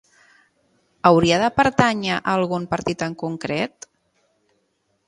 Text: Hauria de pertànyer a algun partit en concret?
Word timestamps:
Hauria 1.09 1.37
de 1.43 1.49
pertànyer 1.59 2.17
a 2.17 2.35
algun 2.39 2.67
partit 2.73 3.07
en 3.11 3.17
concret? 3.27 3.89